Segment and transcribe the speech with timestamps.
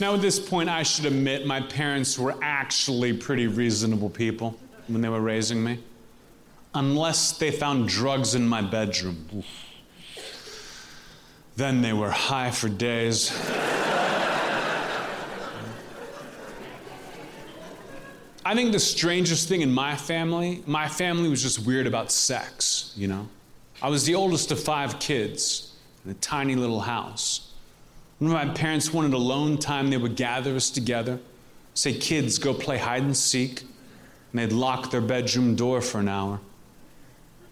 [0.00, 5.02] Now, at this point, I should admit my parents were actually pretty reasonable people when
[5.02, 5.78] they were raising me.
[6.74, 9.28] Unless they found drugs in my bedroom.
[9.36, 9.44] Oof.
[11.56, 13.30] Then they were high for days.
[18.42, 22.94] I think the strangest thing in my family, my family was just weird about sex,
[22.96, 23.28] you know?
[23.82, 25.74] I was the oldest of five kids
[26.06, 27.49] in a tiny little house.
[28.20, 31.18] When my parents wanted alone time, they would gather us together,
[31.72, 33.68] say, kids, go play hide and seek, and
[34.34, 36.38] they'd lock their bedroom door for an hour.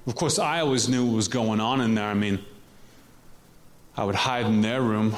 [0.07, 2.09] Of course, I always knew what was going on in there.
[2.09, 2.45] I mean,
[3.97, 5.13] I would hide in their room.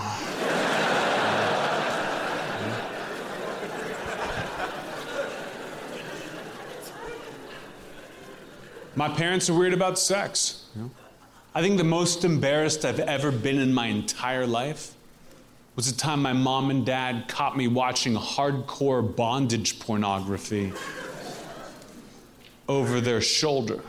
[8.95, 10.65] My parents are weird about sex.
[11.56, 14.95] I think the most embarrassed I've ever been in my entire life
[15.76, 20.72] was the time my mom and dad caught me watching hardcore bondage pornography
[22.69, 23.80] over their shoulder.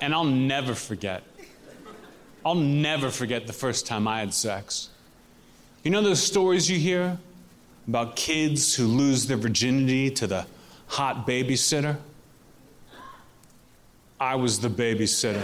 [0.00, 1.22] And I'll never forget.
[2.44, 4.88] I'll never forget the first time I had sex.
[5.84, 7.18] You know those stories you hear
[7.86, 10.46] about kids who lose their virginity to the
[10.86, 11.96] hot babysitter?
[14.20, 15.42] I was the babysitter.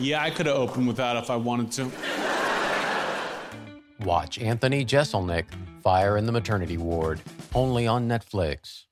[0.00, 2.17] Yeah, I could have opened with that if I wanted to.
[4.00, 5.46] Watch Anthony Jeselnik,
[5.82, 7.20] Fire in the Maternity Ward,
[7.54, 8.84] only on Netflix.